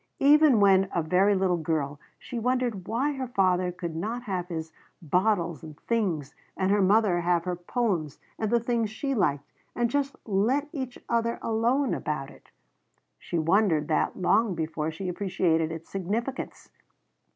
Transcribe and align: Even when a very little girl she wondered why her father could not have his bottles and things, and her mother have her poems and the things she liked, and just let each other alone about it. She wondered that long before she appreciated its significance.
Even 0.17 0.59
when 0.59 0.89
a 0.95 1.03
very 1.03 1.35
little 1.35 1.59
girl 1.59 1.99
she 2.17 2.39
wondered 2.39 2.87
why 2.87 3.11
her 3.11 3.27
father 3.27 3.71
could 3.71 3.95
not 3.95 4.23
have 4.23 4.47
his 4.47 4.71
bottles 4.99 5.61
and 5.61 5.79
things, 5.81 6.33
and 6.57 6.71
her 6.71 6.81
mother 6.81 7.19
have 7.21 7.43
her 7.43 7.55
poems 7.55 8.17
and 8.39 8.49
the 8.49 8.59
things 8.59 8.89
she 8.89 9.13
liked, 9.13 9.51
and 9.75 9.91
just 9.91 10.15
let 10.25 10.67
each 10.73 10.97
other 11.07 11.37
alone 11.43 11.93
about 11.93 12.31
it. 12.31 12.49
She 13.19 13.37
wondered 13.37 13.87
that 13.89 14.19
long 14.19 14.55
before 14.55 14.89
she 14.89 15.07
appreciated 15.07 15.71
its 15.71 15.87
significance. 15.87 16.71